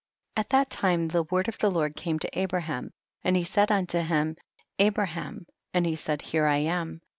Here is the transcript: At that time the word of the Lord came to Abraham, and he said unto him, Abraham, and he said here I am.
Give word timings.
At 0.35 0.49
that 0.49 0.71
time 0.71 1.09
the 1.09 1.21
word 1.21 1.47
of 1.47 1.59
the 1.59 1.69
Lord 1.69 1.95
came 1.95 2.17
to 2.17 2.39
Abraham, 2.39 2.91
and 3.23 3.35
he 3.37 3.43
said 3.43 3.71
unto 3.71 3.99
him, 3.99 4.35
Abraham, 4.79 5.45
and 5.75 5.85
he 5.85 5.95
said 5.95 6.23
here 6.23 6.47
I 6.47 6.57
am. 6.57 7.01